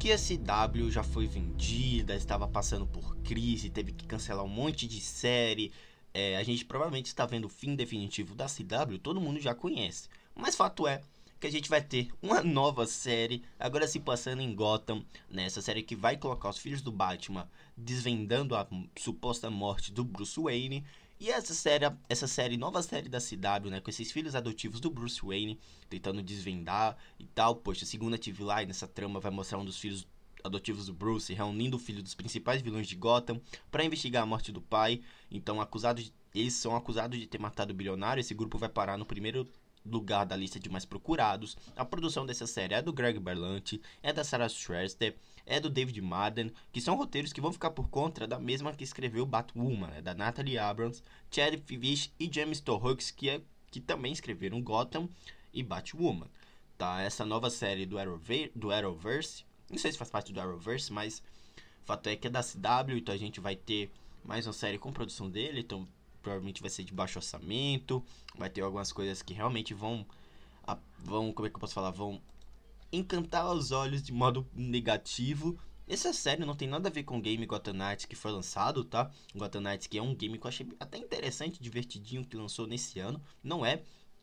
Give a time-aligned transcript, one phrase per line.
[0.00, 4.88] que a CW já foi vendida, estava passando por crise, teve que cancelar um monte
[4.88, 5.70] de série.
[6.14, 10.08] É, a gente provavelmente está vendo o fim definitivo da CW, todo mundo já conhece.
[10.34, 11.02] Mas fato é
[11.38, 15.64] que a gente vai ter uma nova série, agora se passando em Gotham, nessa né?
[15.64, 18.66] série que vai colocar os filhos do Batman desvendando a
[18.98, 20.82] suposta morte do Bruce Wayne.
[21.20, 24.88] E essa série, essa série, nova série da CW, né, com esses filhos adotivos do
[24.88, 25.60] Bruce Wayne,
[25.90, 27.56] tentando desvendar e tal.
[27.56, 30.08] Poxa, segunda TV Line, nessa trama, vai mostrar um dos filhos
[30.42, 33.38] adotivos do Bruce, reunindo o filho dos principais vilões de Gotham
[33.70, 35.02] para investigar a morte do pai.
[35.30, 38.22] Então, acusados de, eles são acusados de ter matado o bilionário.
[38.22, 39.46] Esse grupo vai parar no primeiro
[39.84, 41.56] lugar da lista de mais procurados.
[41.76, 46.00] A produção dessa série é do Greg Berlanti, é da Sarah Shrester, é do David
[46.00, 50.02] Madden, que são roteiros que vão ficar por conta da mesma que escreveu Batwoman, né,
[50.02, 55.08] da Natalie Abrams, Chad Fivish e James Torhux, que, é, que também escreveram Gotham
[55.52, 56.28] e Batwoman.
[56.78, 60.92] Tá, essa nova série do, Arrowverse, do Arrowverse, não sei se faz parte do Arrowverse,
[60.92, 61.22] mas
[61.82, 63.90] o fato é que é da CW, então a gente vai ter
[64.24, 65.86] mais uma série com produção dele, então
[66.22, 68.04] provavelmente vai ser de baixo orçamento,
[68.36, 70.06] vai ter algumas coisas que realmente vão,
[70.98, 72.20] vão como é que eu posso falar, vão
[72.92, 75.58] encantar os olhos de modo negativo.
[75.88, 78.84] Essa série não tem nada a ver com o game Gotham Knights que foi lançado,
[78.84, 79.10] tá?
[79.34, 83.00] Gotham Knights que é um game que eu achei até interessante, divertidinho, que lançou nesse
[83.00, 83.20] ano.
[83.42, 83.82] Não é.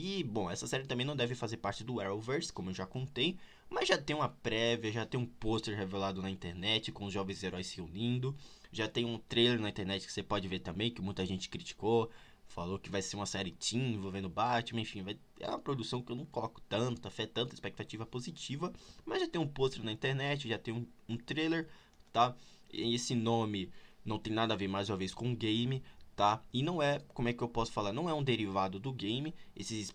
[0.00, 3.36] E, bom, essa série também não deve fazer parte do Arrowverse, como eu já contei.
[3.68, 7.42] Mas já tem uma prévia, já tem um pôster revelado na internet com os jovens
[7.42, 8.32] heróis se unindo.
[8.70, 12.08] Já tem um trailer na internet que você pode ver também, que muita gente criticou.
[12.46, 16.12] Falou que vai ser uma série teen envolvendo Batman, enfim, vai, é uma produção que
[16.12, 18.72] eu não coloco tanta fé, tanta expectativa positiva.
[19.04, 21.68] Mas já tem um pôster na internet, já tem um, um trailer,
[22.12, 22.36] tá?
[22.72, 23.68] E esse nome
[24.04, 25.82] não tem nada a ver mais uma vez com o game,
[26.18, 26.42] tá?
[26.52, 27.92] E não é, como é que eu posso falar?
[27.92, 29.32] Não é um derivado do game.
[29.54, 29.94] Esses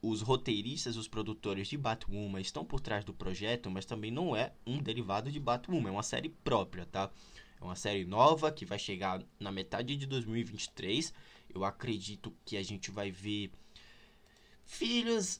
[0.00, 4.54] os roteiristas, os produtores de Batwoman estão por trás do projeto, mas também não é
[4.66, 7.10] um derivado de Batwoman, é uma série própria, tá?
[7.60, 11.12] É uma série nova que vai chegar na metade de 2023.
[11.54, 13.50] Eu acredito que a gente vai ver
[14.70, 15.38] filhos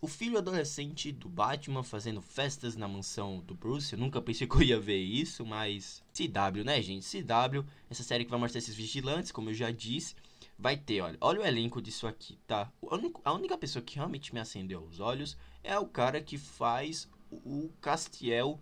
[0.00, 3.92] o filho adolescente do Batman fazendo festas na mansão do Bruce.
[3.92, 7.06] Eu nunca pensei que eu ia ver isso, mas CW, né, gente?
[7.06, 10.16] CW, essa série que vai mostrar esses vigilantes, como eu já disse,
[10.58, 12.70] vai ter, olha, olha o elenco disso aqui, tá?
[13.24, 17.70] A única pessoa que realmente me acendeu os olhos é o cara que faz o
[17.80, 18.60] Castiel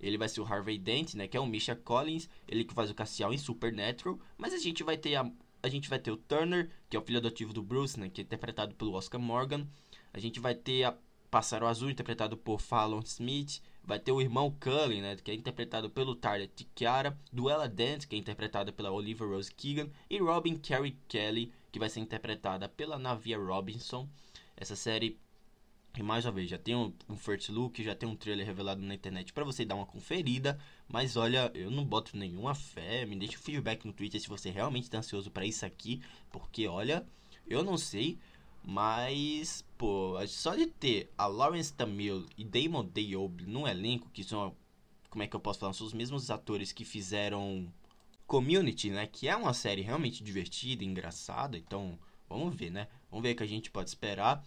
[0.00, 1.26] ele vai ser o Harvey Dent, né?
[1.26, 2.28] Que é o Misha Collins.
[2.46, 4.18] Ele que faz o Cassial em Supernatural.
[4.36, 5.30] Mas a gente vai ter a,
[5.64, 8.10] a gente vai ter o Turner, que é o filho adotivo do Bruce, né?
[8.10, 9.66] Que é interpretado pelo Oscar Morgan.
[10.12, 10.94] A gente vai ter a
[11.30, 13.62] Pássaro Azul, interpretado por Fallon Smith.
[13.82, 15.16] Vai ter o irmão Cullen, né?
[15.16, 17.18] Que é interpretado pelo Tyler Tikiara.
[17.32, 19.88] Duela Dent, que é interpretada pela Olivia Rose Keegan.
[20.10, 24.06] E Robin Carey Kelly, que vai ser interpretada pela Navia Robinson.
[24.54, 25.18] Essa série
[25.96, 28.82] e mais uma vez, já tem um, um first look, já tem um trailer revelado
[28.82, 30.58] na internet para você dar uma conferida.
[30.88, 33.06] Mas olha, eu não boto nenhuma fé.
[33.06, 36.02] Me deixa o feedback no Twitter se você realmente tá ansioso para isso aqui.
[36.32, 37.06] Porque olha,
[37.46, 38.18] eu não sei.
[38.62, 44.56] Mas, pô, só de ter a Lawrence Tamil e Damon Dayob no elenco, que são,
[45.10, 47.68] como é que eu posso falar, são os mesmos atores que fizeram
[48.26, 49.06] Community, né?
[49.06, 51.58] Que é uma série realmente divertida, engraçada.
[51.58, 52.88] Então, vamos ver, né?
[53.10, 54.42] Vamos ver o que a gente pode esperar.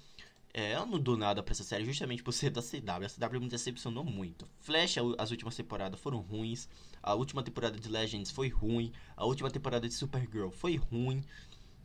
[0.60, 3.06] É, eu não dou nada pra essa série justamente por ser da CW.
[3.06, 4.50] A CW me decepcionou muito.
[4.60, 6.68] Flash, as últimas temporadas foram ruins.
[7.04, 8.92] A última temporada de Legends foi ruim.
[9.16, 11.24] A última temporada de Supergirl foi ruim.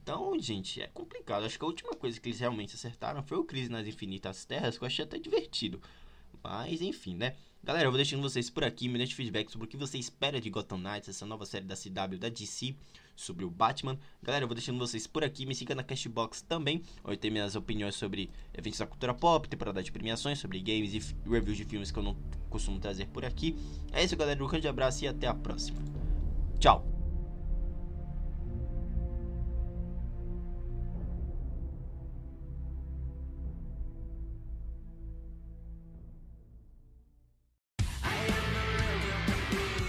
[0.03, 1.45] Então, gente, é complicado.
[1.45, 4.79] Acho que a última coisa que eles realmente acertaram foi o Crise nas Infinitas Terras,
[4.79, 5.79] que eu achei até divertido.
[6.43, 7.37] Mas, enfim, né?
[7.65, 8.89] Galera, eu vou deixando vocês por aqui.
[8.89, 11.77] Me deixe feedback sobre o que você espera de Gotham Knights, essa nova série da
[11.77, 12.75] CW da DC
[13.15, 13.97] sobre o Batman.
[14.21, 15.47] Galera, eu vou deixando vocês por aqui.
[15.47, 19.81] Me siga na Cashbox também, onde tem minhas opiniões sobre eventos da cultura pop, temporada
[19.81, 22.17] de premiações, sobre games e reviews de filmes que eu não
[22.51, 23.57] costumo trazer por aqui.
[23.93, 24.43] É isso, galera.
[24.43, 25.81] Um grande abraço e até a próxima.
[26.59, 26.92] Tchau!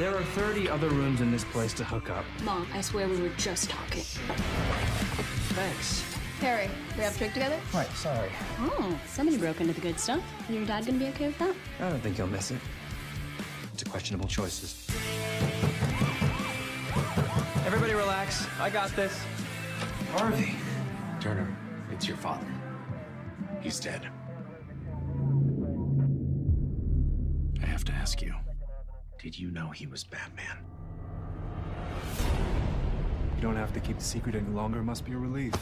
[0.03, 2.25] There are 30 other rooms in this place to hook up.
[2.43, 4.01] Mom, I swear we were just talking.
[5.53, 6.03] Thanks.
[6.41, 7.57] Harry, we have a drink together?
[7.73, 8.29] Right, sorry.
[8.59, 10.21] Oh, somebody broke into the good stuff.
[10.49, 11.55] Your dad gonna be okay with that?
[11.79, 12.59] I don't think he'll miss it.
[13.71, 14.85] It's a questionable choices.
[17.65, 18.45] Everybody relax.
[18.59, 19.17] I got this.
[20.11, 20.55] Harvey.
[21.21, 21.47] Turner,
[21.93, 22.53] it's your father.
[23.61, 24.09] He's dead.
[27.61, 28.33] I have to ask you.
[29.23, 30.57] Did you know he was Batman?
[33.37, 34.79] You don't have to keep the secret any longer.
[34.79, 35.53] It must be a relief.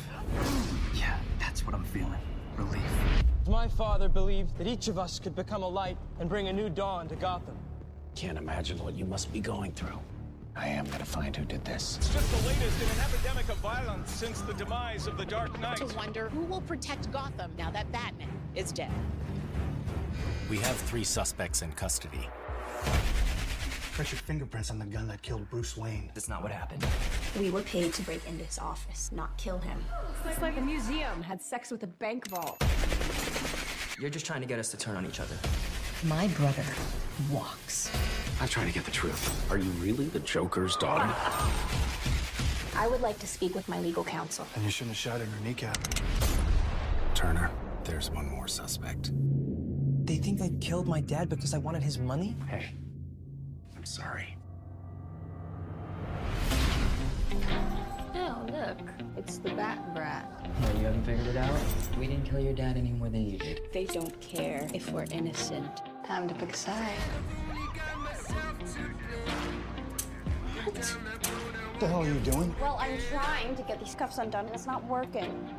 [0.96, 2.18] Yeah, that's what I'm feeling.
[2.58, 2.81] Relief.
[3.48, 6.72] My father believed that each of us could become a light and bring a new
[6.72, 7.56] dawn to Gotham.
[8.16, 10.00] Can't imagine what you must be going through.
[10.56, 11.98] I am gonna find who did this.
[11.98, 15.60] It's just the latest in an epidemic of violence since the demise of the Dark
[15.60, 15.78] Knight.
[15.78, 18.92] To wonder who will protect Gotham now that Batman is dead.
[20.50, 22.28] We have three suspects in custody.
[23.92, 26.10] Pressure fingerprints on the gun that killed Bruce Wayne.
[26.14, 26.86] That's not what happened.
[27.38, 29.84] We were paid to break into his office, not kill him.
[30.26, 32.64] It's like a museum had sex with a bank vault.
[34.00, 35.36] You're just trying to get us to turn on each other.
[36.06, 36.64] My brother
[37.30, 37.92] walks.
[38.40, 39.52] I'm trying to get the truth.
[39.52, 41.14] Are you really the Joker's daughter?
[42.76, 44.48] I would like to speak with my legal counsel.
[44.56, 45.78] And you shouldn't have shot in her kneecap.
[47.14, 47.52] Turner,
[47.84, 49.12] there's one more suspect.
[50.06, 52.36] They think I killed my dad because I wanted his money?
[52.48, 52.74] Hey,
[53.81, 54.38] I'm sorry.
[58.13, 58.78] Oh, look.
[59.18, 60.30] It's the Bat Brat.
[60.62, 61.60] No, you haven't figured it out?
[62.00, 63.62] We didn't kill your dad any more than you did.
[63.74, 65.81] They don't care if we're innocent.
[66.06, 66.94] Time to pick a side.
[70.63, 70.75] What
[71.80, 72.56] the hell are you doing?
[72.62, 75.50] Well, I'm trying to get these cuffs undone, and it's not working.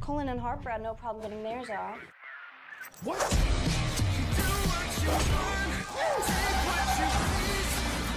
[0.00, 2.00] Colin and Harper had no problem getting theirs off.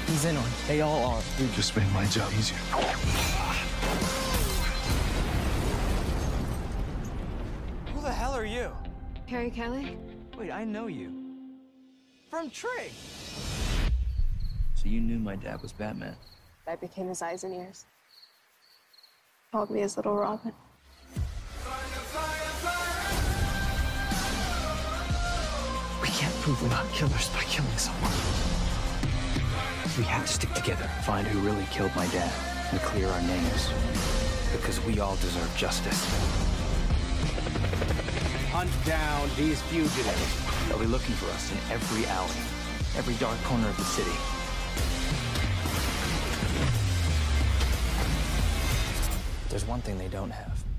[0.08, 0.54] He's in on it.
[0.68, 1.22] They all are.
[1.40, 2.58] You just made my job easier.
[7.94, 8.72] Who the hell are you?
[9.26, 9.98] Carrie Kelly?
[10.38, 11.14] Wait, I know you.
[12.30, 12.92] From Trig.
[14.76, 16.16] So you knew my dad was Batman?
[16.68, 17.86] I became his eyes and ears.
[19.52, 20.54] Called me his little Robin.
[26.42, 28.12] Prove we're not killers by killing someone.
[29.96, 32.34] We have to stick together, find who really killed my dad,
[32.72, 33.70] and clear our names.
[34.52, 36.04] Because we all deserve justice.
[38.50, 40.68] Hunt down these fugitives.
[40.68, 42.42] They'll be looking for us in every alley,
[42.98, 44.18] every dark corner of the city.
[49.50, 50.71] There's one thing they don't have.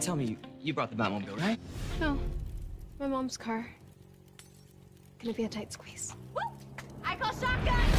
[0.00, 1.58] Tell me, you brought the Batmobile, right?
[2.00, 2.18] No,
[2.98, 3.68] my mom's car.
[5.22, 6.14] Gonna be a tight squeeze.
[7.04, 7.95] I call shotgun!